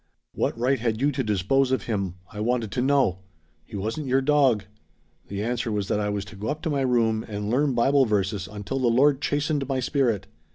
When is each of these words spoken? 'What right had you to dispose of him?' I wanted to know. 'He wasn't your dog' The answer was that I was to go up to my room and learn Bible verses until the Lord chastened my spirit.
'What 0.33 0.57
right 0.57 0.79
had 0.79 0.99
you 0.99 1.11
to 1.11 1.23
dispose 1.23 1.71
of 1.71 1.83
him?' 1.83 2.15
I 2.33 2.39
wanted 2.39 2.71
to 2.71 2.81
know. 2.81 3.19
'He 3.65 3.75
wasn't 3.77 4.07
your 4.07 4.19
dog' 4.19 4.63
The 5.29 5.43
answer 5.43 5.71
was 5.71 5.89
that 5.89 5.99
I 5.99 6.09
was 6.09 6.25
to 6.25 6.35
go 6.35 6.47
up 6.47 6.63
to 6.63 6.71
my 6.71 6.81
room 6.81 7.23
and 7.27 7.51
learn 7.51 7.75
Bible 7.75 8.05
verses 8.07 8.47
until 8.51 8.79
the 8.79 8.87
Lord 8.87 9.21
chastened 9.21 9.67
my 9.69 9.79
spirit. 9.79 10.25